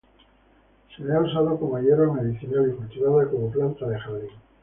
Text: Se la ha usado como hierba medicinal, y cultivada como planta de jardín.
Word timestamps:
Se 0.97 1.03
la 1.03 1.17
ha 1.17 1.21
usado 1.21 1.59
como 1.59 1.77
hierba 1.77 2.11
medicinal, 2.11 2.67
y 2.67 2.73
cultivada 2.75 3.29
como 3.29 3.51
planta 3.51 3.85
de 3.87 3.99
jardín. 3.99 4.29